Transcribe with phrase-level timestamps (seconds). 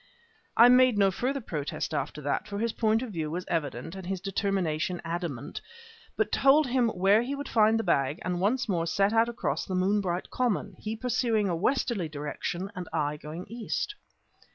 [0.57, 4.07] I made no further protest after that, for his point of view was evident and
[4.07, 5.61] his determination adamant,
[6.17, 9.67] but told him where he would find the bag and once more set out across
[9.67, 13.93] the moonbright common, he pursuing a westerly direction and I going east.